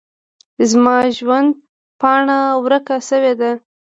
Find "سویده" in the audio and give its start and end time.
3.07-3.51